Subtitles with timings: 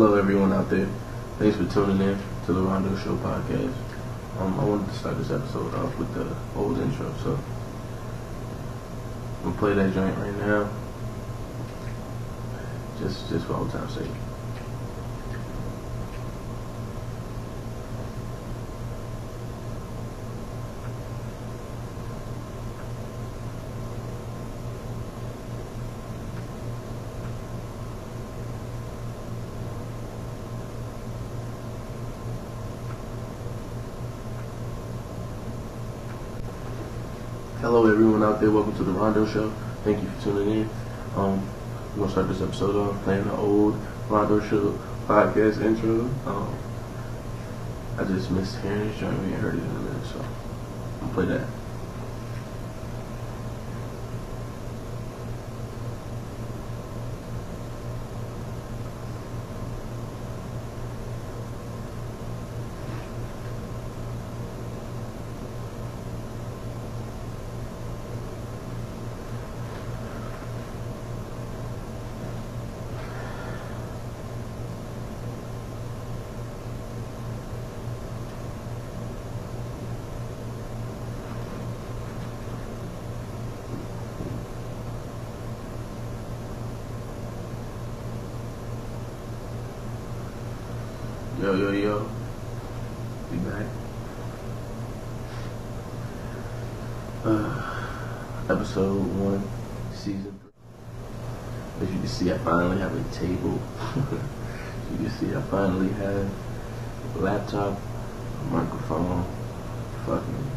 [0.00, 0.88] Hello, everyone out there.
[1.38, 3.74] Thanks for tuning in to the Rondo Show podcast.
[4.38, 7.38] Um, I wanted to start this episode off with the old intro, so
[9.36, 10.70] I'm gonna play that joint right now,
[12.98, 14.08] just just for old time's sake.
[37.70, 38.50] Hello, everyone out there.
[38.50, 39.48] Welcome to the Rondo Show.
[39.84, 40.70] Thank you for tuning in.
[41.14, 41.48] Um,
[41.90, 43.78] we're gonna start this episode off playing the old
[44.08, 44.76] Rondo Show
[45.06, 46.00] podcast intro.
[46.26, 46.52] Um,
[47.96, 49.16] I just missed hearing joint.
[49.20, 51.46] We ain't heard it in a minute, so I'm gonna play that.
[91.40, 92.06] Yo, yo, yo.
[93.32, 93.64] We back.
[98.48, 99.42] Episode one,
[99.94, 101.86] season three.
[101.86, 103.60] As you can see, I finally have a table.
[104.92, 106.30] you can see, I finally have
[107.16, 109.24] a laptop, a microphone,
[110.06, 110.50] fucking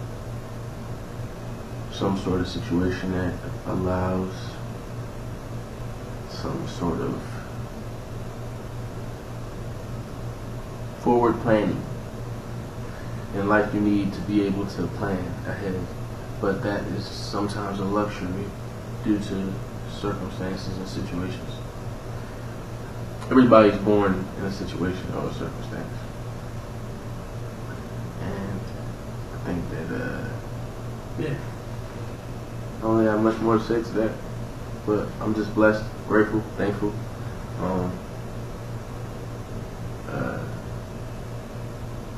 [1.91, 3.33] some sort of situation that
[3.67, 4.33] allows
[6.29, 7.21] some sort of
[10.99, 11.81] forward planning.
[13.35, 15.79] In life, you need to be able to plan ahead,
[16.43, 18.27] but that is sometimes a luxury
[19.05, 19.53] due to
[19.89, 21.51] circumstances and situations.
[23.31, 25.97] Everybody's born in a situation or a circumstance,
[28.19, 28.59] and
[29.33, 30.29] I think that, uh,
[31.17, 31.35] yeah,
[32.79, 34.12] I don't have much more to say to that,
[34.85, 36.93] but I'm just blessed, grateful, thankful.
[37.62, 37.97] Um,
[40.09, 40.43] uh,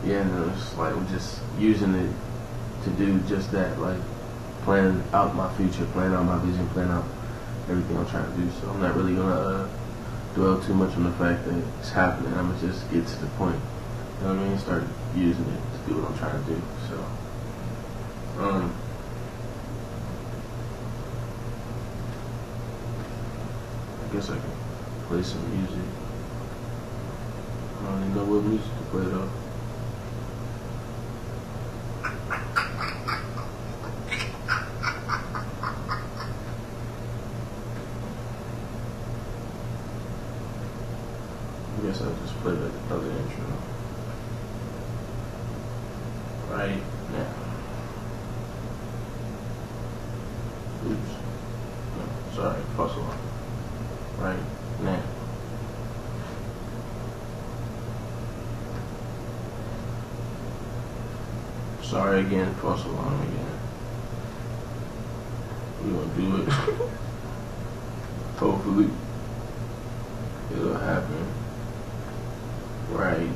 [0.04, 2.12] yeah, and it's like just using it
[2.86, 4.00] to do just that, like
[4.66, 7.06] planning out my future, planning out my vision, planning out
[7.70, 8.50] everything I'm trying to do.
[8.60, 9.70] So I'm not really gonna uh,
[10.34, 12.34] dwell too much on the fact that it's happening.
[12.34, 13.62] I'm gonna just get to the point.
[14.20, 14.58] You know what I mean?
[14.60, 14.84] Start
[15.16, 16.62] using it to do what I'm trying to do.
[16.90, 16.96] So,
[18.44, 18.76] um,
[24.04, 24.52] I guess I can
[25.08, 25.86] play some music.
[27.82, 29.30] I don't even know what music to play though.
[41.76, 43.46] I guess I'll just play the other intro.
[46.50, 46.82] Right
[47.12, 47.34] now.
[50.88, 51.12] Oops.
[51.98, 53.20] No, sorry, false alarm.
[54.18, 54.44] Right
[54.82, 55.04] now.
[62.06, 63.60] Sorry again, false alarm again.
[65.84, 66.50] We gonna do it.
[68.38, 68.90] Hopefully,
[70.52, 71.26] it'll happen.
[72.92, 73.32] Right.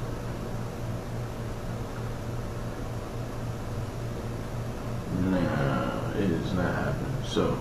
[5.20, 7.24] Nah, it is not happening.
[7.26, 7.58] So.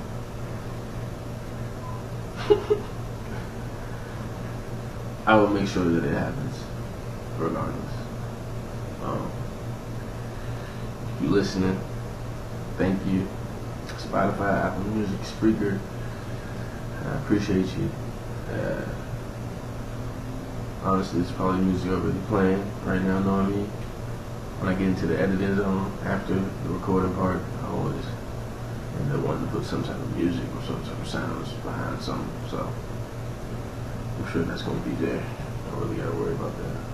[5.26, 6.64] I will make sure that it happens,
[7.38, 7.94] regardless.
[9.02, 9.32] Um,
[11.18, 11.76] if you listening,
[12.76, 13.26] thank you.
[13.88, 15.80] Spotify, Apple Music, Spreaker,
[17.04, 17.90] I appreciate you.
[18.50, 18.88] Uh,
[20.82, 23.70] honestly, it's probably music I'm really playing right now, know what I mean?
[24.58, 28.02] when I get into the editing zone after the recording part, I always
[28.99, 32.00] end up wanting to put some type of music or some type of sounds behind
[32.00, 32.49] something.
[32.49, 32.66] So
[34.18, 35.23] I'm sure that's gonna be there.
[35.23, 36.88] I don't really gotta worry about that.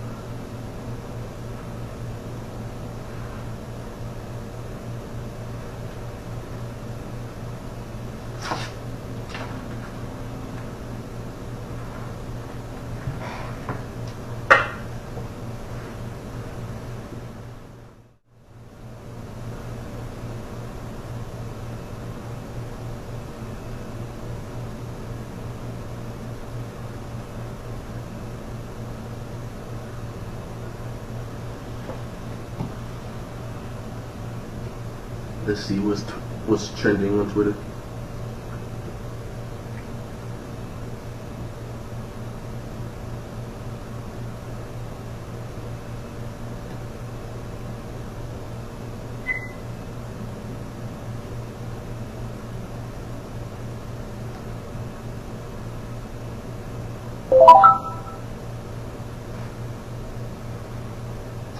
[35.55, 36.03] Let's see what's
[36.49, 37.55] what's trending on Twitter.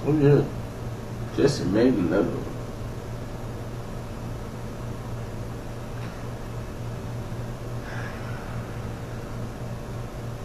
[0.05, 0.45] Oh yeah,
[1.37, 2.54] Jesse made another one.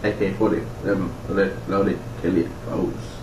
[0.02, 3.19] AK-40, them loaded, loaded, kill it, folks.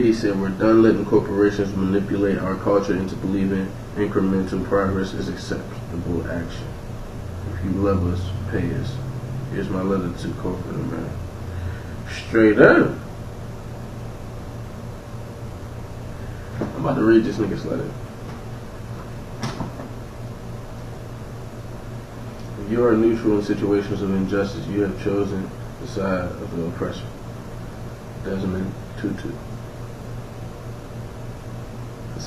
[0.00, 6.26] Diddy said, We're done letting corporations manipulate our culture into believing incremental progress is acceptable
[6.30, 6.66] action.
[7.52, 8.96] If you love us, pay us.
[9.52, 11.18] Here's my letter to corporate America.
[12.10, 12.96] Straight up.
[16.60, 17.92] I'm about to read this nigga's letter.
[22.64, 25.50] If you are neutral in situations of injustice, you have chosen
[25.82, 27.04] the side of the oppressor.
[28.24, 29.30] Desmond Tutu.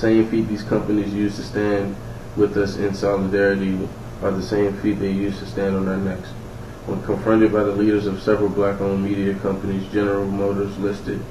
[0.04, 1.96] Same feet these companies use to stand
[2.36, 3.88] with us in solidarity
[4.20, 6.28] are the same feet they use to stand on our necks.
[6.84, 11.22] When confronted by the leaders of several black-owned media companies, General Motors listed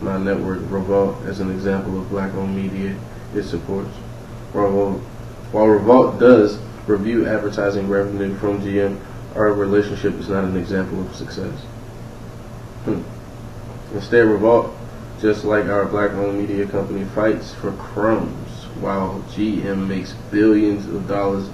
[0.00, 2.96] my network Revolt as an example of black-owned media
[3.34, 3.90] it supports.
[4.52, 4.92] While,
[5.50, 8.96] while Revolt does review advertising revenue from GM,
[9.34, 11.62] our relationship is not an example of success.
[12.84, 13.02] Hmm.
[13.92, 14.72] Instead, Revolt
[15.24, 21.48] just like our black-owned media company fights for crumbs while GM makes billions of dollars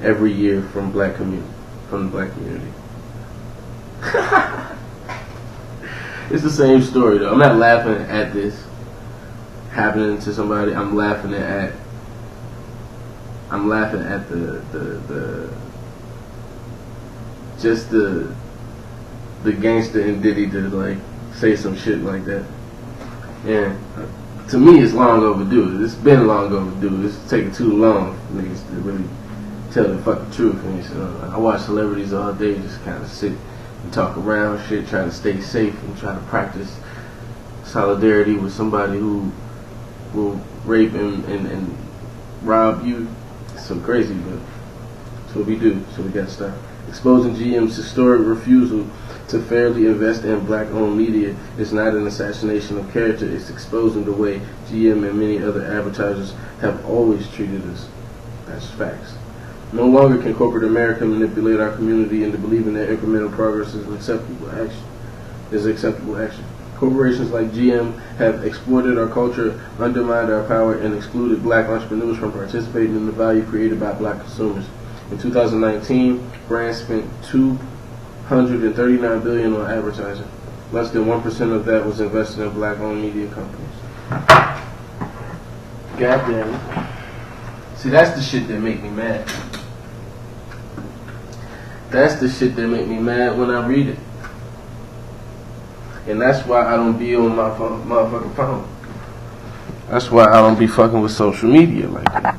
[0.00, 1.52] every year from black community
[1.90, 2.72] from the black community.
[6.30, 7.30] it's the same story though.
[7.30, 8.64] I'm not laughing at this
[9.72, 10.74] happening to somebody.
[10.74, 11.74] I'm laughing at
[13.50, 14.78] I'm laughing at the the,
[15.12, 15.54] the
[17.60, 18.34] just the
[19.42, 20.96] the gangster and Diddy to like
[21.34, 22.46] say some shit like that.
[23.44, 23.78] And
[24.50, 25.82] to me, it's long overdue.
[25.84, 27.06] It's been long overdue.
[27.06, 29.08] It's taking too long for niggas to really
[29.72, 30.62] tell the fucking truth.
[30.64, 33.32] And so uh, I watch celebrities all day just kind of sit
[33.82, 36.78] and talk around shit, try to stay safe and try to practice
[37.64, 39.32] solidarity with somebody who
[40.14, 41.76] will rape and, and, and
[42.42, 43.08] rob you.
[43.54, 44.38] It's so crazy, but
[45.22, 45.84] that's what we do.
[45.96, 46.54] So we got to start
[46.88, 48.86] exposing GM's historic refusal
[49.28, 53.26] to fairly invest in black-owned media is not an assassination of character.
[53.26, 57.88] It's exposing the way GM and many other advertisers have always treated us.
[58.46, 59.14] That's facts.
[59.72, 64.50] No longer can corporate America manipulate our community into believing that incremental progress is acceptable
[64.50, 64.82] action.
[65.50, 66.44] Is acceptable action.
[66.76, 72.32] Corporations like GM have exploited our culture, undermined our power, and excluded black entrepreneurs from
[72.32, 74.64] participating in the value created by black consumers.
[75.10, 77.58] In 2019, brands spent two
[78.28, 80.28] 139 billion on advertising.
[80.72, 83.68] Less than 1% of that was invested in black-owned media companies.
[85.98, 86.88] God damn it.
[87.76, 89.28] See, that's the shit that make me mad.
[91.90, 93.98] That's the shit that make me mad when I read it.
[96.06, 98.68] And that's why I don't be on my phone, motherfucking phone.
[99.88, 102.34] That's why I don't be fucking with social media like that.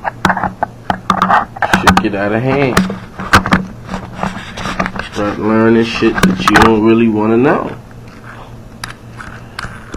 [1.82, 2.78] Shit get out of hand.
[5.24, 7.80] Start learning shit that you don't really want to know.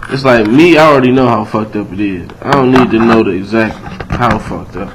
[0.09, 0.77] it's like me.
[0.77, 2.29] I already know how fucked up it is.
[2.41, 3.75] I don't need to know the exact
[4.09, 4.87] how fucked up.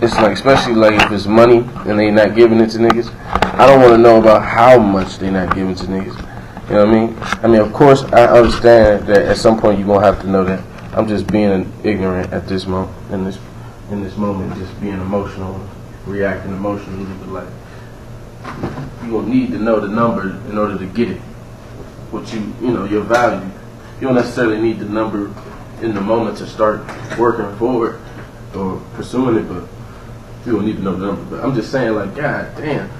[0.00, 3.12] It's like, especially like if it's money and they not giving it to niggas.
[3.58, 6.68] I don't want to know about how much they not giving to niggas.
[6.68, 7.16] You know what I mean?
[7.42, 10.44] I mean, of course, I understand that at some point you're gonna have to know
[10.44, 10.62] that.
[10.92, 13.40] I'm just being ignorant at this moment, in this,
[13.90, 15.68] in this moment, just being emotional,
[16.06, 17.12] reacting emotionally.
[17.18, 21.20] But like, you gonna need to know the number in order to get it.
[22.10, 23.50] What you, you know, your value.
[24.00, 25.32] You don't necessarily need the number
[25.80, 26.86] in the moment to start
[27.18, 28.00] working forward
[28.54, 29.64] or pursuing it, but
[30.46, 31.36] you don't need to know the number.
[31.36, 32.90] But I'm just saying, like, God damn,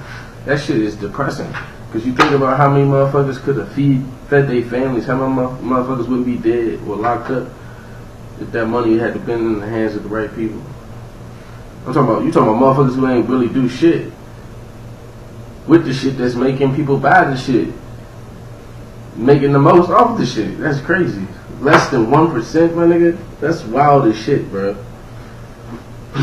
[0.45, 1.53] that shit is depressing.
[1.87, 5.47] Because you think about how many motherfuckers could have feed, fed their families, how many
[5.61, 7.47] motherfuckers wouldn't be dead or locked up
[8.39, 10.61] if that money had been in the hands of the right people.
[11.85, 14.11] I'm talking about, you talking about motherfuckers who ain't really do shit
[15.67, 17.73] with the shit that's making people buy the shit.
[19.15, 20.57] Making the most off the shit.
[20.59, 21.25] That's crazy.
[21.59, 23.17] Less than 1%, my nigga?
[23.39, 24.75] That's wild as shit, bro.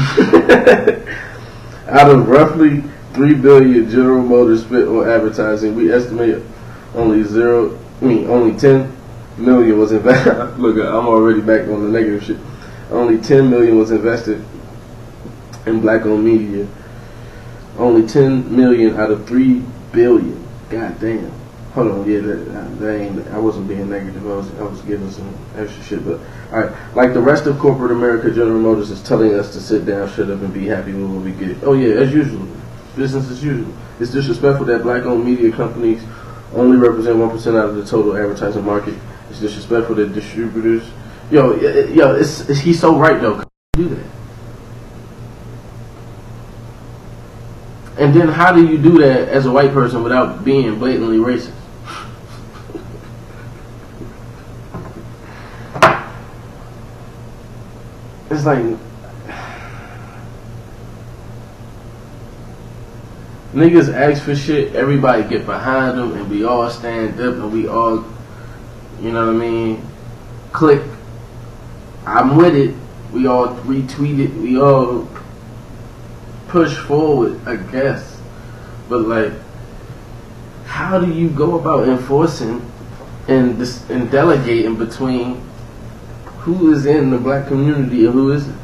[1.89, 2.83] Out of roughly
[3.15, 5.75] three billion General Motors spent on advertising.
[5.75, 6.43] We estimate
[6.95, 7.79] only zero.
[8.01, 8.97] I mean, only ten
[9.37, 10.59] million was invested.
[10.59, 12.39] Look, I'm already back on the negative shit.
[12.91, 14.45] Only ten million was invested
[15.67, 16.67] in black-owned media.
[17.81, 20.47] Only ten million out of three billion.
[20.69, 21.33] God damn.
[21.73, 23.29] Hold on, yeah, that, uh, that ain't.
[23.29, 24.27] I wasn't being negative.
[24.27, 26.05] I was, I was giving some extra shit.
[26.05, 26.21] But
[26.53, 29.87] all right, like the rest of corporate America, General Motors is telling us to sit
[29.87, 31.63] down, shut up, and be happy with what we get.
[31.63, 32.47] Oh yeah, as usual
[32.97, 33.73] business as usual.
[33.99, 36.03] It's disrespectful that black-owned media companies
[36.55, 38.95] only represent one percent out of the total advertising market.
[39.31, 40.83] It's disrespectful that distributors,
[41.31, 43.45] yo, yo, it's, it's he's so right though.
[43.75, 44.20] Do that.
[48.01, 51.53] And then how do you do that as a white person without being blatantly racist?
[58.31, 58.65] It's like
[63.53, 67.69] niggas ask for shit, everybody get behind them and we all stand up and we
[67.69, 68.07] all,
[68.99, 69.87] you know what I mean,
[70.53, 70.83] click.
[72.07, 72.75] I'm with it.
[73.13, 74.33] We all retweet it.
[74.41, 75.07] We all
[76.51, 78.21] push forward, I guess.
[78.89, 79.33] But like,
[80.67, 82.71] how do you go about enforcing
[83.29, 85.43] and this, and delegating between
[86.41, 88.59] who is in the black community and who isn't?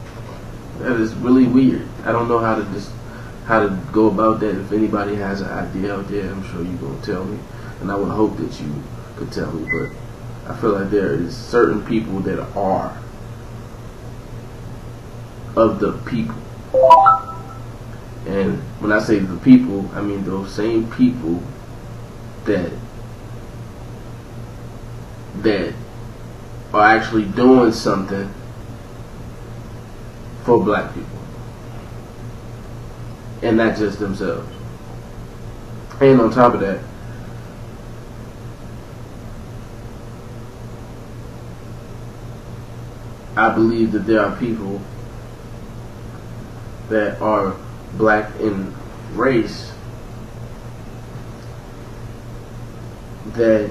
[0.80, 1.86] That is really weird.
[2.04, 2.90] I don't know how to just
[3.46, 4.58] how to go about that.
[4.58, 7.38] If anybody has an idea out there, I'm sure you're gonna tell me,
[7.80, 8.82] and I would hope that you
[9.16, 9.68] could tell me.
[9.70, 12.96] But I feel like there is certain people that are
[15.56, 16.34] of the people,
[18.26, 21.42] and when I say the people, I mean those same people
[22.44, 22.72] that
[25.42, 25.74] that
[26.74, 28.32] are actually doing something
[30.44, 31.18] for black people
[33.42, 34.48] and not just themselves.
[36.00, 36.80] And on top of that,
[43.36, 44.80] I believe that there are people
[46.88, 47.54] that are
[47.96, 48.74] black in
[49.12, 49.72] race
[53.34, 53.70] that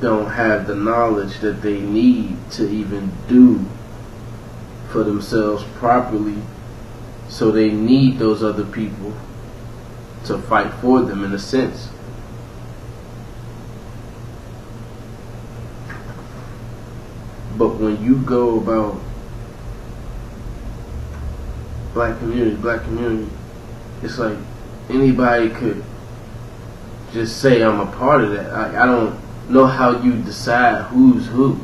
[0.00, 3.64] don't have the knowledge that they need to even do
[4.90, 6.42] for themselves properly
[7.28, 9.12] so they need those other people
[10.24, 11.88] to fight for them in a sense.
[17.56, 19.00] But when you go about
[21.94, 23.30] black community, black community,
[24.02, 24.36] it's like
[24.88, 25.84] anybody could
[27.12, 28.50] just say I'm a part of that.
[28.52, 31.58] I, I don't know how you decide who's who.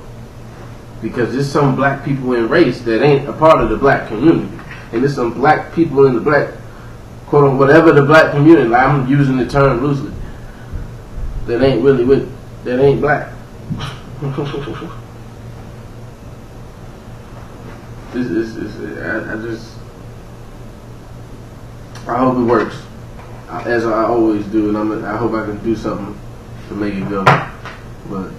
[1.01, 4.59] Because there's some black people in race that ain't a part of the black community
[4.93, 6.55] and there's some black people in the black
[7.27, 8.69] quote unquote whatever the black community.
[8.69, 10.13] Like I'm using the term loosely.
[11.47, 12.33] That ain't really with
[12.65, 13.33] that ain't black.
[18.13, 19.78] this is I, I just
[22.09, 22.83] I hope it works
[23.49, 26.19] uh, as I always do, and I'm I hope I can do something
[26.69, 27.25] to make it go.
[28.09, 28.33] But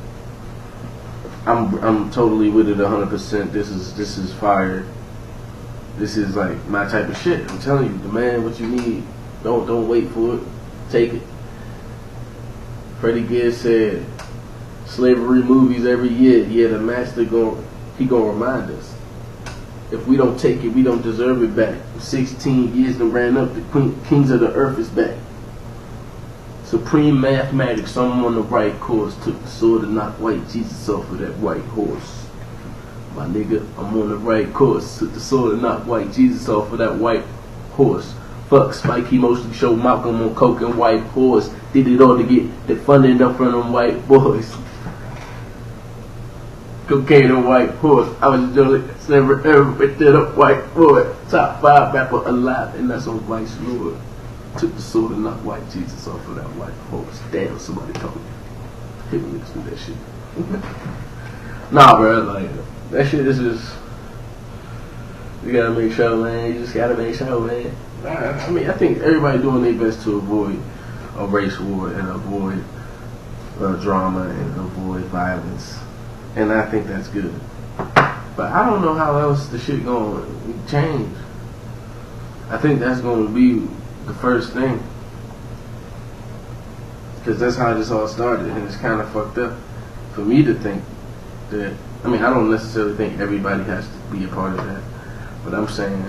[1.45, 3.51] I'm I'm totally with it 100%.
[3.51, 4.85] This is this is fire
[5.99, 7.51] this is like my type of shit.
[7.51, 9.03] I'm telling you, demand what you need.
[9.43, 10.43] Don't don't wait for it.
[10.89, 11.21] Take it.
[13.01, 14.05] Freddie Gibbs said,
[14.85, 16.45] slavery movies every year.
[16.45, 17.65] Yeah, the master going
[17.97, 18.95] he gonna remind us.
[19.91, 21.77] If we don't take it, we don't deserve it back.
[22.01, 25.17] 16 years and ran up, the queen, kings of the earth is back.
[26.63, 29.15] Supreme mathematics, I'm on the right course.
[29.23, 32.27] Took the sword and knocked white Jesus off of that white horse.
[33.15, 34.99] My nigga, I'm on the right course.
[34.99, 37.23] Took the sword and knocked white Jesus off of that white
[37.71, 38.13] horse.
[38.49, 41.49] Fuck Spike, he mostly showed Malcolm on coke and white horse.
[41.73, 44.51] Did it all to get the funding up from them white boys.
[46.87, 48.09] Cocaine and white horse.
[48.21, 51.13] I was just never ever with a white boy.
[51.29, 53.97] Top five rapper alive, and that's on Vice Lord.
[54.57, 57.19] Took the sword and knocked white Jesus off of that white horse.
[57.31, 58.21] Damn, somebody told me.
[59.11, 61.71] Hit me niggas do that shit.
[61.71, 62.49] nah, bro, like
[62.91, 63.75] that shit is just.
[65.43, 66.53] You gotta make sure, man.
[66.53, 67.75] You just gotta make sure, man.
[68.05, 70.59] I mean, I think everybody doing their best to avoid
[71.17, 72.63] a race war and avoid
[73.59, 75.77] uh, drama and avoid violence,
[76.35, 77.33] and I think that's good.
[78.39, 80.25] But I don't know how else the shit gonna
[80.69, 81.13] change.
[82.49, 83.67] I think that's gonna be
[84.05, 84.81] the first thing.
[87.17, 89.57] Because that's how this all started, and it's kind of fucked up
[90.13, 90.81] for me to think
[91.49, 91.73] that.
[92.05, 94.83] I mean, I don't necessarily think everybody has to be a part of that,
[95.43, 96.01] but I'm saying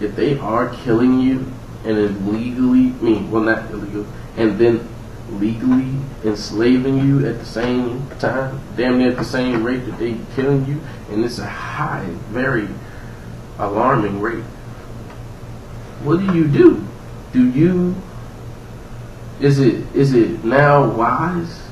[0.00, 1.52] if they are killing you
[1.84, 4.06] and illegally, I mean, well, not illegal,
[4.36, 4.88] and then
[5.32, 10.16] legally enslaving you at the same time, damn near at the same rate that they
[10.34, 12.68] killing you, and it's a high, very
[13.58, 14.44] alarming rate
[16.02, 16.86] what do you do?
[17.32, 17.94] Do you
[19.40, 21.62] is it is it now wise?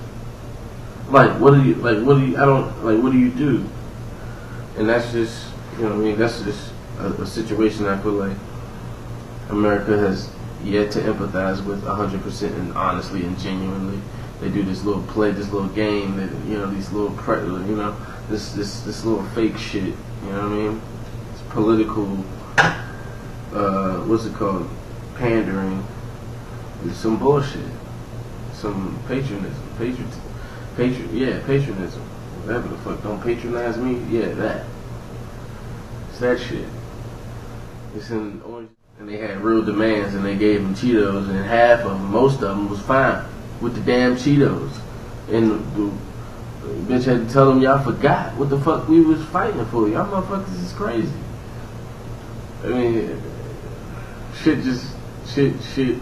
[1.09, 3.64] Like what do you like what do you I don't like what do you do?
[4.77, 8.37] And that's just you know I mean that's just a, a situation I feel like
[9.49, 10.31] America has
[10.62, 14.01] yet to empathize with hundred percent and honestly and genuinely.
[14.40, 17.77] They do this little play, this little game, that you know these little pre- you
[17.77, 17.97] know
[18.29, 19.83] this this this little fake shit.
[19.83, 20.83] You know what I mean?
[21.33, 22.25] It's political
[23.53, 24.68] uh, what's it called,
[25.16, 25.85] pandering,
[26.85, 27.64] is some bullshit,
[28.53, 30.09] some patronism, patron,
[30.77, 32.03] patron, yeah, patronism,
[32.42, 33.03] whatever the fuck.
[33.03, 34.66] Don't patronize me, yeah, that.
[36.11, 36.66] It's that shit.
[37.97, 41.81] It's in orange, and they had real demands, and they gave them Cheetos, and half
[41.81, 43.25] of them, most of them, was fine
[43.61, 44.73] with the damn Cheetos,
[45.31, 45.93] and the,
[46.93, 49.89] bitch had to tell them y'all forgot what the fuck we was fighting for.
[49.89, 51.13] Y'all motherfuckers is crazy.
[52.65, 53.23] I mean,
[54.43, 54.95] shit just
[55.27, 55.99] shit shit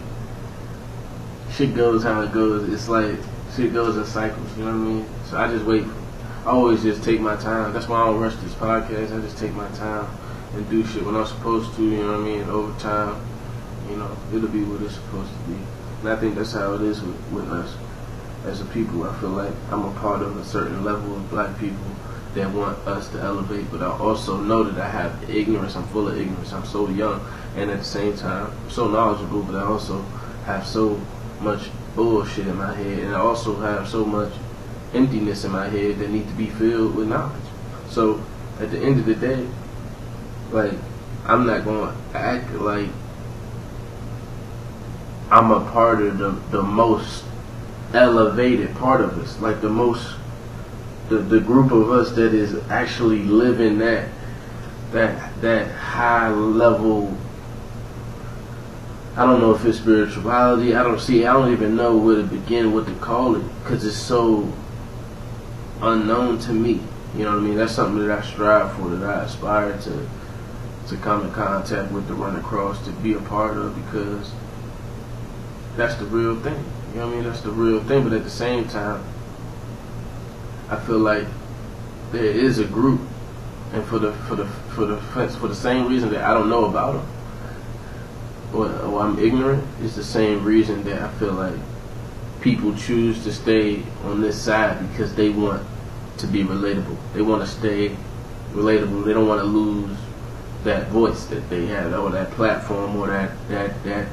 [1.51, 2.67] shit goes how it goes.
[2.73, 3.15] It's like
[3.55, 4.57] shit goes in cycles.
[4.57, 5.05] You know what I mean?
[5.25, 5.83] So I just wait.
[6.45, 7.73] I always just take my time.
[7.73, 9.15] That's why I don't rush this podcast.
[9.15, 10.07] I just take my time
[10.53, 11.83] and do shit when I'm supposed to.
[11.83, 12.43] You know what I mean?
[12.49, 13.21] Over time,
[13.89, 15.59] you know, it'll be what it's supposed to be.
[16.01, 17.75] And I think that's how it is with, with us
[18.45, 19.03] as a people.
[19.03, 21.85] I feel like I'm a part of a certain level of black people
[22.35, 25.75] that want us to elevate, but I also know that I have ignorance.
[25.75, 26.53] I'm full of ignorance.
[26.53, 30.01] I'm so young, and at the same time, I'm so knowledgeable, but I also
[30.45, 31.01] have so
[31.41, 34.31] much bullshit in my head, and I also have so much
[34.93, 37.41] emptiness in my head that need to be filled with knowledge.
[37.89, 38.23] So
[38.59, 39.47] at the end of the day,
[40.51, 40.73] like
[41.25, 42.89] I'm not going to act like
[45.29, 47.25] I'm a part of the the most
[47.93, 50.15] elevated part of us, like the most
[51.09, 54.09] the, the group of us that is actually living that
[54.91, 57.15] that that high level
[59.17, 60.75] I don't know if it's spirituality.
[60.75, 61.25] I don't see.
[61.25, 64.47] I don't even know where to begin, what to call it, because it's so
[65.81, 66.81] unknown to me.
[67.15, 67.57] You know what I mean?
[67.57, 70.09] That's something that I strive for, that I aspire to
[70.89, 74.31] to come in contact with, to run across, to be a part of, because
[75.75, 76.63] that's the real thing.
[76.93, 77.23] You know what I mean?
[77.25, 78.03] That's the real thing.
[78.03, 79.03] But at the same time,
[80.69, 81.27] I feel like
[82.11, 83.01] there is a group,
[83.73, 86.65] and for the for the for the for the same reason that I don't know
[86.65, 87.07] about them,
[88.53, 91.53] or, or I'm ignorant, is the same reason that I feel like
[92.41, 95.65] people choose to stay on this side because they want
[96.17, 96.97] to be relatable.
[97.13, 97.95] They want to stay
[98.53, 99.05] relatable.
[99.05, 99.97] They don't want to lose
[100.63, 104.07] that voice that they had, or that platform, or that that that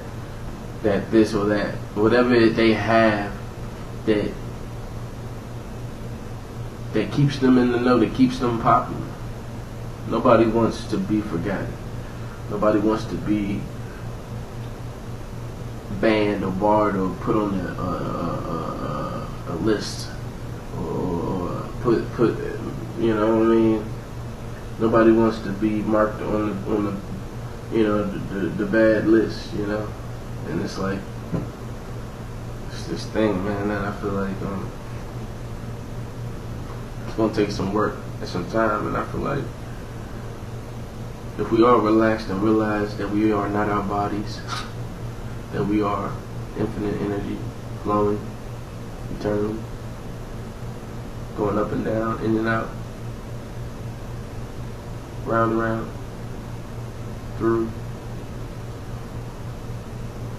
[0.83, 3.33] that this or that, whatever they have
[4.07, 4.31] that
[6.93, 9.01] that keeps them in the know, that keeps them popular.
[10.09, 11.73] Nobody wants to be forgotten.
[12.51, 13.61] Nobody wants to be
[16.01, 20.09] banned or barred or put on a, a, a, a list
[20.79, 22.37] or put put
[22.99, 23.94] you know what I mean.
[24.79, 29.07] Nobody wants to be marked on the on the you know the, the, the bad
[29.07, 29.89] list, you know,
[30.49, 30.99] and it's like
[32.71, 34.71] it's this thing, man, that I feel like um
[37.07, 39.45] it's gonna take some work and some time, and I feel like
[41.39, 44.41] if we all relaxed and realize that we are not our bodies,
[45.53, 46.13] that we are
[46.59, 47.39] infinite energy
[47.83, 48.21] flowing
[49.19, 49.59] eternally,
[51.37, 52.69] going up and down, in and out,
[55.27, 55.91] round and round,
[57.39, 57.71] through.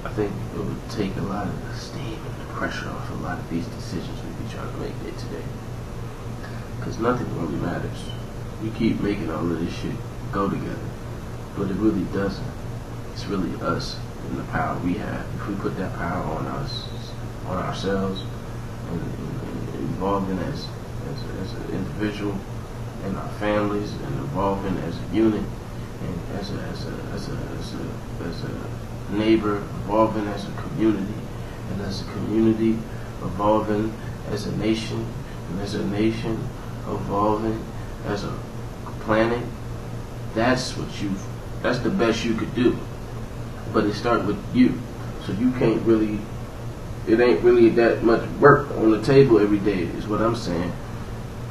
[0.04, 3.16] I think it would take a lot of the steam and the pressure off a
[3.16, 5.44] lot of these decisions we be trying to make day to day.
[6.78, 8.06] Because nothing really matters.
[8.62, 9.96] We keep making all of this shit
[10.32, 10.78] go together,
[11.58, 12.46] but it really doesn't.
[13.14, 13.98] It's really us
[14.30, 15.26] and the power we have.
[15.36, 16.88] If we put that power on us,
[17.48, 18.24] on ourselves,
[18.92, 20.68] and, and, and as,
[21.10, 22.38] as, as an individual
[23.06, 25.44] and our families, and evolving as a unit,
[26.02, 30.52] and as a, as a, as a, as a, as a neighbor, evolving as a
[30.54, 31.14] community,
[31.72, 32.78] and as a community,
[33.22, 33.94] evolving
[34.32, 35.06] as a nation,
[35.50, 36.50] and as a nation,
[36.88, 37.64] evolving
[38.06, 38.34] as a
[39.02, 39.44] planet.
[40.34, 41.12] That's what you.
[41.62, 42.78] That's the best you could do.
[43.74, 44.80] But it starts with you.
[45.26, 46.20] So you can't really.
[47.08, 49.84] It ain't really that much work on the table every day.
[49.84, 50.72] Is what I'm saying.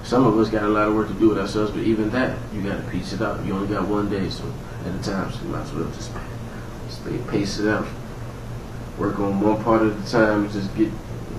[0.04, 2.38] Some of us got a lot of work to do with ourselves, but even that,
[2.52, 3.42] you got to piece it out.
[3.44, 4.44] You only got one day, so
[4.84, 6.12] at a time, so you might as well just,
[6.86, 7.86] just pace it out.
[8.98, 10.90] Work on one part at a time, just get,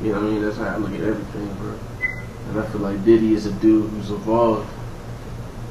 [0.01, 0.41] you know what I mean?
[0.41, 1.77] That's how I look at everything, bro.
[2.49, 4.67] And I feel like Diddy is a dude who's evolved.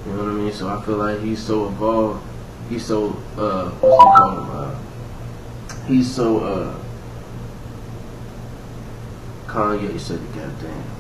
[0.07, 0.53] You know what I mean?
[0.53, 2.25] So I feel like he's so evolved.
[2.69, 4.51] He's so, uh, what's he call him?
[4.51, 6.79] Uh, he's so, uh,
[9.47, 10.94] Kanye said it, goddamn.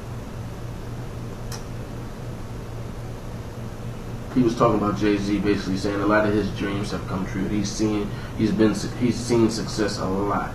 [4.34, 7.24] He was talking about Jay Z, basically saying a lot of his dreams have come
[7.26, 7.46] true.
[7.48, 10.52] He's seen, he's been, he's seen success a lot.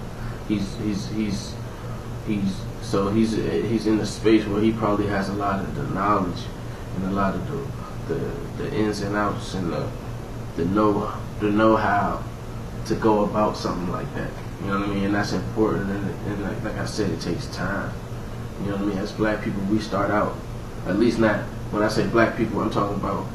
[0.47, 1.55] He's, he's, he's,
[2.27, 5.83] he's, so he's, he's in a space where he probably has a lot of the
[5.93, 6.43] knowledge
[6.95, 7.47] and a lot of
[8.07, 9.89] the, the, the ins and outs and the,
[10.57, 12.21] the know, the know how
[12.85, 14.31] to go about something like that.
[14.61, 15.03] You know what I mean?
[15.05, 15.89] And that's important.
[15.89, 17.93] And, and like, like I said, it takes time.
[18.61, 18.97] You know what I mean?
[18.97, 20.35] As black people, we start out,
[20.85, 21.39] at least not,
[21.71, 23.25] when I say black people, I'm talking about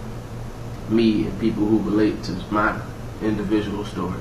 [0.89, 2.81] me and people who relate to my
[3.23, 4.21] individual story.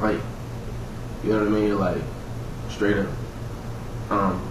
[0.00, 0.20] Like,
[1.24, 1.78] you know what I mean?
[1.78, 2.02] Like,
[2.70, 3.08] straight up.
[4.10, 4.42] Um,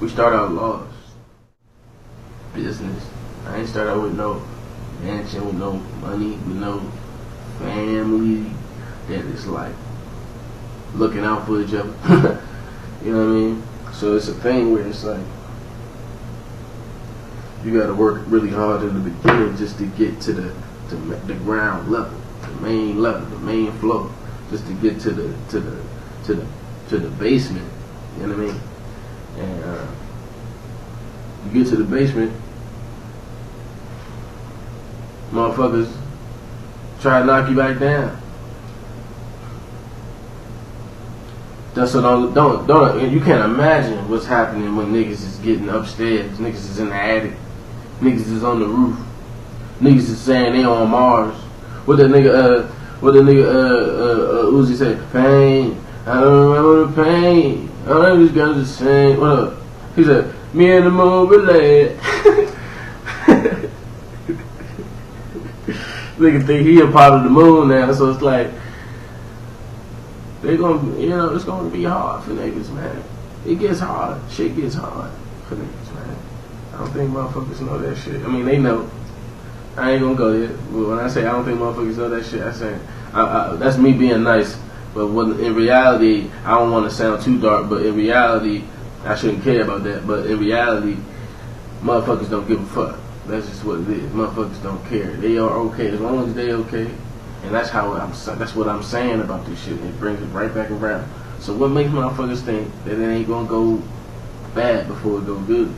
[0.00, 0.94] we start out lost.
[2.54, 3.04] Business.
[3.46, 4.42] I ain't start out with no
[5.02, 6.80] mansion, with no money, with no
[7.58, 8.50] family
[9.08, 9.74] that is like
[10.94, 11.92] looking out for each other.
[13.04, 13.62] you know what I mean?
[13.92, 15.24] So it's a thing where it's like
[17.64, 20.54] you got to work really hard in the beginning just to get to the
[20.90, 24.10] to the ground level, the main level, the main floor,
[24.50, 25.82] just to get to the to the
[26.24, 26.46] to the
[26.88, 27.68] to the basement.
[28.18, 28.60] You know what I mean?
[29.38, 29.86] And uh,
[31.44, 32.32] you get to the basement,
[35.30, 35.92] motherfuckers
[37.00, 38.20] try to knock you back down.
[41.78, 43.08] That's what don't don't don't.
[43.12, 46.36] You can't imagine what's happening when niggas is getting upstairs.
[46.38, 47.34] Niggas is in the attic.
[48.00, 48.98] Niggas is on the roof.
[49.78, 51.36] Niggas is saying they on Mars.
[51.86, 52.66] What that nigga uh
[52.98, 54.98] what the nigga uh uh, uh Uzi say?
[55.12, 55.80] Pain.
[56.04, 57.70] I don't remember the pain.
[57.84, 59.54] I know these guys are saying what up?
[59.94, 61.96] He said, me and the moon relate.
[66.18, 68.50] Nigga think he a part of the moon now, so it's like
[70.42, 73.02] they're gonna, you know, it's gonna be hard for niggas, man.
[73.46, 74.20] It gets hard.
[74.30, 75.10] Shit gets hard
[75.48, 76.16] for niggas, man.
[76.74, 78.22] I don't think motherfuckers know that shit.
[78.22, 78.88] I mean, they know.
[79.76, 80.56] I ain't gonna go there.
[80.72, 82.78] But when I say I don't think motherfuckers know that shit, I say
[83.12, 84.58] I, I, that's me being nice.
[84.94, 87.68] But when in reality, I don't want to sound too dark.
[87.68, 88.64] But in reality,
[89.04, 90.06] I shouldn't care about that.
[90.06, 90.96] But in reality,
[91.82, 93.00] motherfuckers don't give a fuck.
[93.26, 94.10] That's just what it is.
[94.12, 95.12] Motherfuckers don't care.
[95.16, 96.90] They are okay as long as they okay.
[97.42, 98.10] And that's how I'm.
[98.38, 99.74] That's what I'm saying about this shit.
[99.74, 101.08] It brings it right back around.
[101.40, 103.82] So what makes motherfuckers think that it ain't gonna go
[104.54, 105.74] bad before it go good?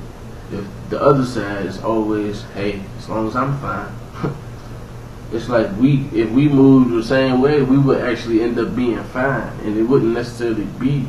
[0.53, 3.92] If the other side is always, hey, as long as I'm fine.
[5.33, 9.03] it's like we, if we moved the same way, we would actually end up being
[9.05, 11.07] fine, and it wouldn't necessarily be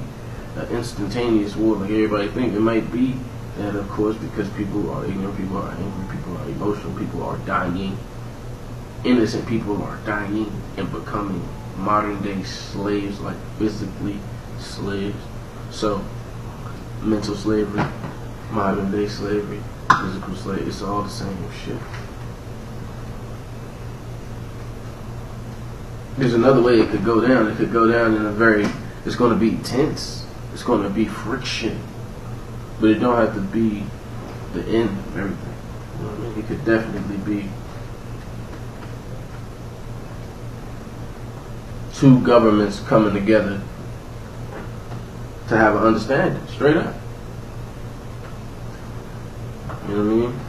[0.57, 2.53] an instantaneous war like everybody think.
[2.53, 3.15] It might be
[3.57, 7.37] that, of course, because people are ignorant, people are angry, people are emotional, people are
[7.39, 7.97] dying
[9.03, 14.17] innocent people are dying and becoming modern day slaves, like physically
[14.59, 15.17] slaves.
[15.71, 16.03] So,
[17.01, 17.83] mental slavery,
[18.51, 21.77] modern day slavery, physical slavery, it's all the same shit.
[26.17, 27.47] There's another way it could go down.
[27.47, 28.67] It could go down in a very,
[29.05, 30.25] it's going to be tense.
[30.53, 31.81] It's going to be friction.
[32.79, 33.83] But it don't have to be
[34.53, 35.55] the end of everything.
[35.97, 36.39] You know what I mean?
[36.39, 37.49] It could definitely be
[42.01, 43.61] two governments coming together
[45.47, 46.95] to have an understanding, straight up.
[49.87, 50.39] You know what I mean?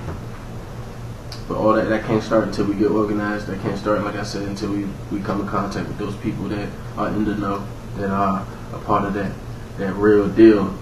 [1.47, 3.49] But all that that can't start until we get organized.
[3.49, 6.49] That can't start, like I said, until we, we come in contact with those people
[6.49, 9.33] that are in the know, that are a part of that
[9.77, 10.75] that real deal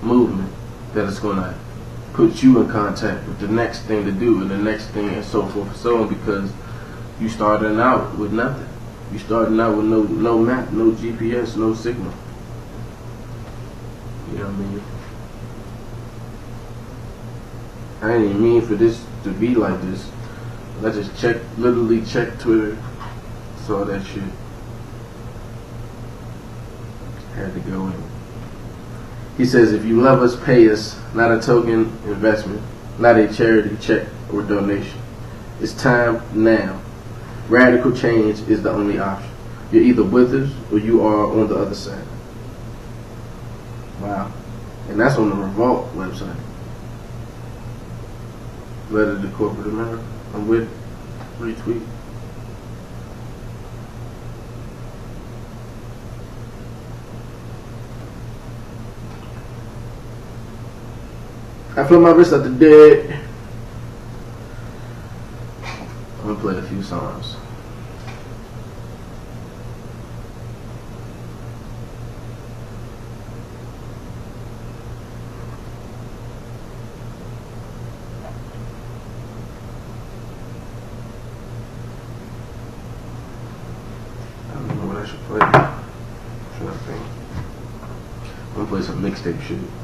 [0.00, 0.50] movement
[0.94, 1.54] that is gonna
[2.14, 5.24] put you in contact with the next thing to do and the next thing and
[5.24, 6.50] so forth and so on because
[7.20, 8.63] you starting out with nothing.
[9.14, 12.12] You starting out with no no map, no GPS, no signal.
[14.32, 14.82] You know what I mean?
[18.02, 20.10] I didn't mean for this to be like this.
[20.82, 22.76] I just check, literally checked Twitter,
[23.64, 24.24] saw that shit.
[27.36, 28.02] Had to go in.
[29.36, 32.60] He says, if you love us, pay us, not a token investment,
[32.98, 35.00] not a charity check or donation.
[35.60, 36.80] It's time now.
[37.48, 39.30] Radical change is the only option.
[39.70, 42.06] You're either with us or you are on the other side.
[44.00, 44.32] Wow.
[44.88, 46.36] And that's on the Revolt website.
[48.90, 50.04] Letter to corporate America.
[50.34, 50.68] I'm with
[51.38, 51.86] retweet.
[61.76, 63.20] I feel my wrist at the dead.
[66.20, 67.34] I'm gonna play a few songs.
[84.50, 85.40] I don't know what I should play.
[86.56, 87.02] Should I think?
[88.56, 89.83] I'm gonna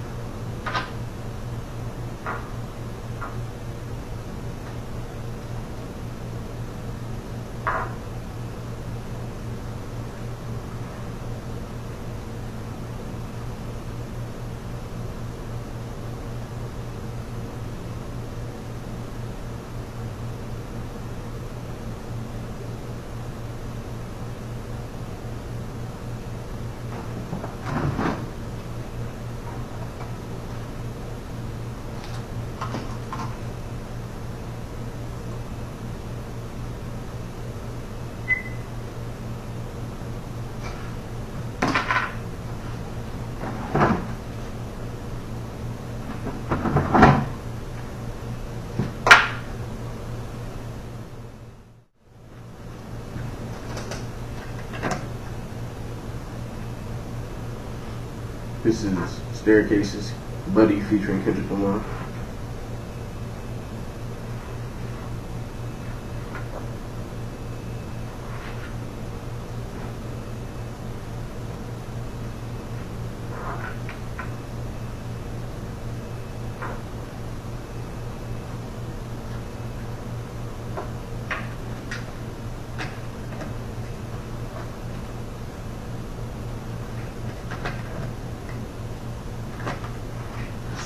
[58.71, 60.13] This is Staircases,
[60.55, 61.83] Buddy featuring Kendrick Lamar.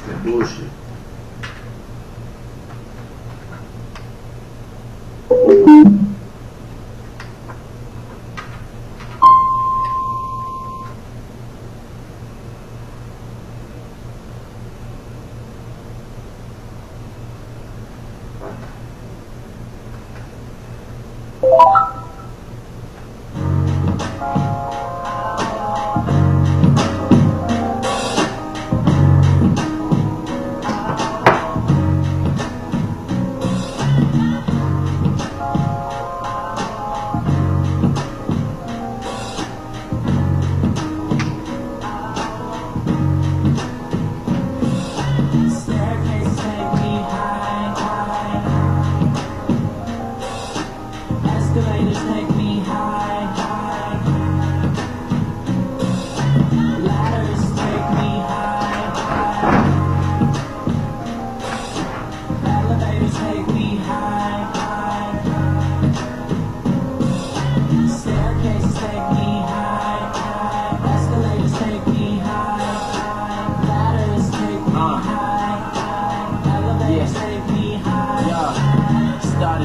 [0.07, 0.84] It's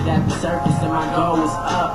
[0.09, 1.88] at the surface and my goal was up.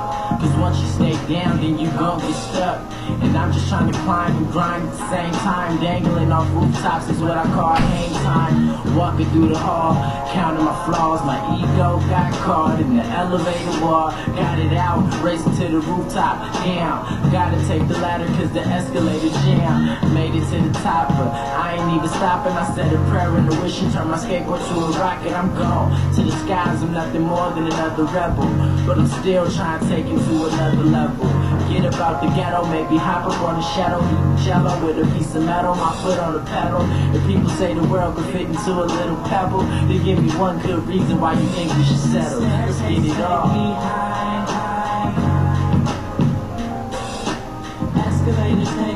[0.45, 2.79] Cause once you stay down, then you gon' get stuck.
[3.21, 5.79] And I'm just trying to climb and grind at the same time.
[5.81, 8.95] Dangling off rooftops is what I call hang time.
[8.95, 9.93] Walking through the hall,
[10.33, 11.25] counting my flaws.
[11.25, 14.11] My ego got caught in the elevator wall.
[14.37, 16.53] Got it out, racing to the rooftop.
[16.61, 20.13] Damn, gotta take the ladder cause the escalator jam.
[20.13, 22.53] Made it to the top, but I ain't even stopping.
[22.53, 25.33] I said a prayer and a wish and turned my skateboard to a rocket.
[25.33, 26.83] I'm gone to the skies.
[26.83, 28.45] I'm nothing more than another rebel,
[28.85, 31.25] but I'm still trying to take it to another level.
[31.71, 34.01] Get about the ghetto, maybe hop up on the shadow,
[34.43, 36.81] jello with a piece of metal, my foot on the pedal.
[37.15, 40.59] If people say the world could fit into a little pebble, they give me one
[40.59, 42.41] good reason why you think we should settle.
[42.41, 44.25] Let's get it on.
[47.95, 48.94] Escalators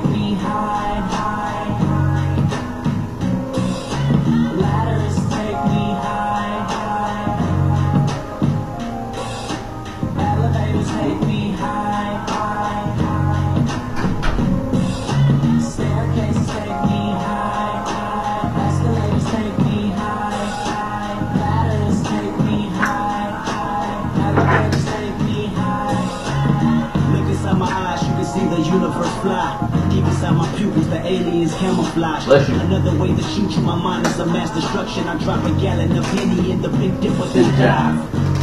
[29.22, 29.58] fly.
[29.90, 32.28] Deep inside my pupils, the aliens camouflage.
[32.28, 35.08] Another way to shoot you, my mind is a mass destruction.
[35.08, 38.40] I drop a gallon of Henny in the big dipper, then dive.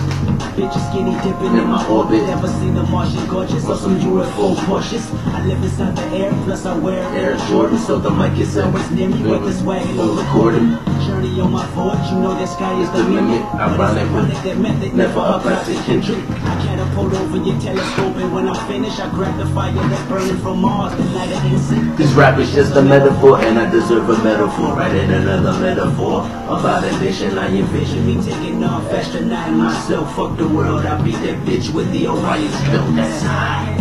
[0.57, 2.23] Bitches skinny dipping in my orbit.
[2.23, 5.05] Never seen a Martian gorgeous or some UFO Porsches.
[5.35, 8.91] I live inside the air, plus I wear Air Jordan, so the mic is always
[8.91, 9.23] near me.
[9.23, 10.79] Whether swagging or recording.
[11.07, 13.43] Journey on my forge, you know the sky is the limit.
[13.55, 16.25] I run it with that method, never up to Kendrick.
[16.67, 20.37] I catapult over your telescope, and when I finish, I grab the fire that's burning
[20.39, 21.97] from Mars and light an incense.
[21.97, 24.75] This rap is just a metaphor, and I deserve a metaphor.
[24.75, 27.39] Writing another metaphor about ambition.
[27.39, 30.15] I envision Me taking off, astronauting myself.
[30.17, 32.97] Fuck the world, I beat that bitch with the Orion belt.
[32.97, 33.23] That's.
[33.23, 33.77] High,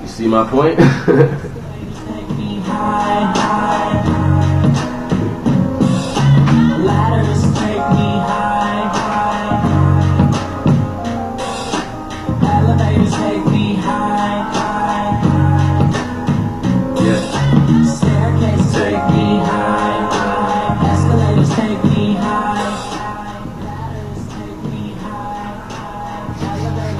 [0.00, 0.80] You see my point?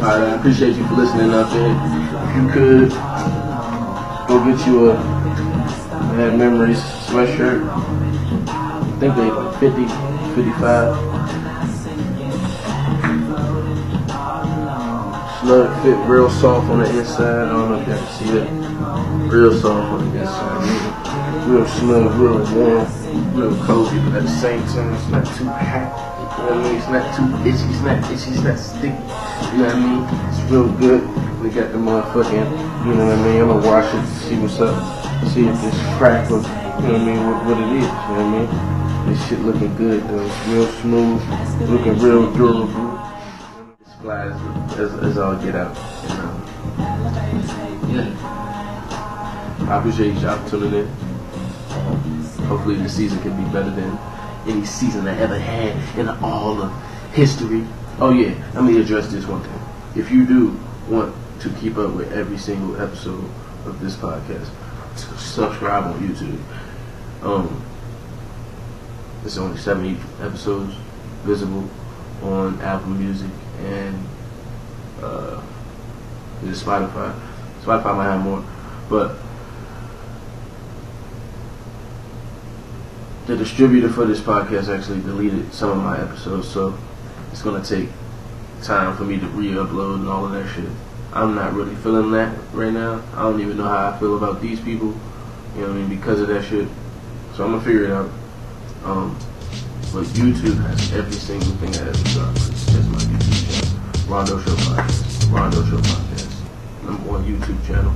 [0.02, 1.70] Elevators Alright, I appreciate you for listening out there.
[2.26, 2.90] If you could,
[4.28, 4.94] go get you a
[6.16, 7.62] Bad Memories sweatshirt.
[7.68, 9.86] I think they like 50,
[10.34, 10.96] 55.
[15.40, 17.46] Snug fit real soft on the inside.
[17.46, 18.48] I don't know if y'all can see that.
[19.32, 21.48] Real soft on the inside.
[21.48, 22.86] Real, snug, real warm,
[23.34, 26.11] real cozy, but at the same time, it's not too hot.
[26.42, 26.76] You know what I mean?
[26.76, 28.86] It's not too itchy, it's not itchy, it's not sticky.
[28.90, 30.02] You know what I mean?
[30.26, 31.02] It's real good.
[31.40, 32.50] We got the motherfucking,
[32.84, 33.40] you know what I mean?
[33.42, 34.74] I'm gonna wash it, see what's up,
[35.30, 36.48] see if this crack or, you know
[36.82, 39.08] what I mean, what, what it is, you know what I mean?
[39.08, 40.26] This shit looking good though.
[40.26, 41.22] It's real smooth,
[41.70, 42.98] looking real durable.
[43.78, 44.34] This flies
[44.78, 45.76] as, as all get out.
[46.02, 46.32] You know?
[47.94, 49.68] Yeah.
[49.70, 50.86] I appreciate y'all tuning in.
[52.46, 53.96] Hopefully the season can be better than
[54.46, 56.72] any season I ever had in all of
[57.12, 57.66] history.
[57.98, 59.60] Oh yeah, let me address this one thing.
[59.94, 63.24] If you do want to keep up with every single episode
[63.66, 64.48] of this podcast,
[64.96, 66.40] subscribe on YouTube.
[67.22, 67.64] Um,
[69.20, 70.74] there's only 70 episodes
[71.22, 71.68] visible
[72.22, 73.30] on Apple Music
[73.60, 74.06] and
[75.00, 75.40] uh,
[76.42, 77.18] Spotify.
[77.62, 78.44] Spotify might have more,
[78.88, 79.16] but
[83.26, 86.76] the distributor for this podcast actually deleted some of my episodes, so
[87.30, 87.88] it's gonna take
[88.62, 90.68] time for me to re-upload and all of that shit.
[91.12, 93.02] I'm not really feeling that right now.
[93.14, 94.94] I don't even know how I feel about these people,
[95.54, 96.66] you know what I mean, because of that shit.
[97.36, 98.10] So I'm gonna figure it out.
[98.84, 99.16] Um,
[99.92, 102.38] but YouTube has every single thing I ever dropped.
[102.38, 104.08] Just my YouTube channel.
[104.08, 105.32] Rondo Show Podcast.
[105.32, 106.84] Rondo Show Podcast.
[106.84, 107.92] Number one YouTube channel.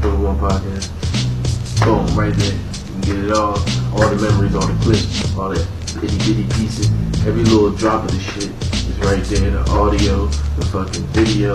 [0.00, 1.84] Number one podcast.
[1.84, 2.52] Boom, right there.
[2.54, 2.60] You
[2.92, 3.81] can get it all.
[3.92, 5.60] All the memories, all the clips, all the
[6.02, 6.88] itty bitty pieces.
[7.26, 9.50] Every little drop of the shit is right there.
[9.50, 10.26] The audio,
[10.56, 11.54] the fucking video,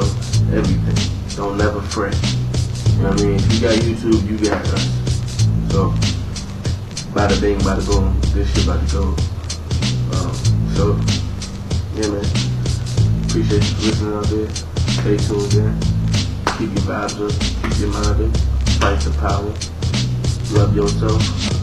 [0.54, 1.36] everything.
[1.36, 2.14] Don't never fret.
[2.94, 3.36] You know what I mean?
[3.36, 4.86] If you got YouTube, you got us.
[5.74, 5.90] So,
[7.18, 8.20] bada bing, bada boom.
[8.34, 9.04] This shit about to go.
[10.14, 10.34] Um,
[10.78, 10.94] so,
[11.98, 12.26] yeah, man.
[13.26, 14.50] Appreciate you listening out there.
[14.94, 15.74] Stay tuned in.
[16.58, 17.34] Keep your vibes up.
[17.64, 18.38] Keep your mind up.
[18.78, 19.54] Fight the power.
[20.54, 21.57] Love yourself.